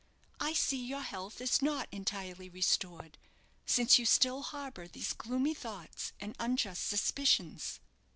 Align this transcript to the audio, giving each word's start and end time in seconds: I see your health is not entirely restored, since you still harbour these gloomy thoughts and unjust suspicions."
I 0.39 0.53
see 0.53 0.83
your 0.83 1.03
health 1.03 1.39
is 1.41 1.61
not 1.61 1.87
entirely 1.91 2.49
restored, 2.49 3.19
since 3.67 3.99
you 3.99 4.05
still 4.07 4.41
harbour 4.41 4.87
these 4.87 5.13
gloomy 5.13 5.53
thoughts 5.53 6.11
and 6.19 6.35
unjust 6.39 6.87
suspicions." 6.87 7.79